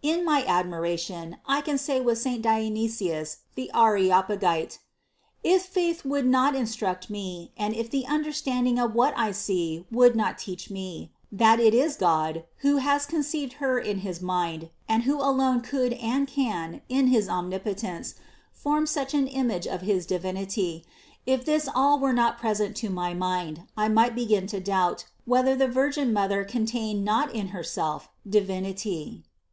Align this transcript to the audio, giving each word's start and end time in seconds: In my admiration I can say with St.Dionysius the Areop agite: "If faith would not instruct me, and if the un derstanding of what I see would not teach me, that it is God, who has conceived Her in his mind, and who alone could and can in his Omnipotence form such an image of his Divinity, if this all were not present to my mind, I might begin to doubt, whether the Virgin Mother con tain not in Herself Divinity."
In 0.00 0.24
my 0.24 0.44
admiration 0.46 1.38
I 1.44 1.60
can 1.60 1.76
say 1.76 2.00
with 2.00 2.18
St.Dionysius 2.18 3.38
the 3.56 3.68
Areop 3.74 4.28
agite: 4.28 4.78
"If 5.42 5.62
faith 5.64 6.04
would 6.04 6.24
not 6.24 6.54
instruct 6.54 7.10
me, 7.10 7.50
and 7.56 7.74
if 7.74 7.90
the 7.90 8.06
un 8.06 8.22
derstanding 8.24 8.78
of 8.78 8.94
what 8.94 9.12
I 9.16 9.32
see 9.32 9.84
would 9.90 10.14
not 10.14 10.38
teach 10.38 10.70
me, 10.70 11.10
that 11.32 11.58
it 11.58 11.74
is 11.74 11.96
God, 11.96 12.44
who 12.58 12.76
has 12.76 13.06
conceived 13.06 13.54
Her 13.54 13.76
in 13.76 13.98
his 14.06 14.20
mind, 14.22 14.70
and 14.88 15.02
who 15.02 15.18
alone 15.20 15.60
could 15.62 15.94
and 15.94 16.28
can 16.28 16.82
in 16.88 17.08
his 17.08 17.28
Omnipotence 17.28 18.14
form 18.52 18.86
such 18.86 19.14
an 19.14 19.26
image 19.26 19.66
of 19.66 19.80
his 19.80 20.06
Divinity, 20.06 20.84
if 21.26 21.44
this 21.44 21.68
all 21.74 21.98
were 21.98 22.12
not 22.12 22.38
present 22.38 22.76
to 22.76 22.88
my 22.88 23.14
mind, 23.14 23.62
I 23.76 23.88
might 23.88 24.14
begin 24.14 24.46
to 24.46 24.60
doubt, 24.60 25.06
whether 25.24 25.56
the 25.56 25.66
Virgin 25.66 26.12
Mother 26.12 26.44
con 26.44 26.66
tain 26.66 27.02
not 27.02 27.34
in 27.34 27.48
Herself 27.48 28.08
Divinity." 28.24 29.24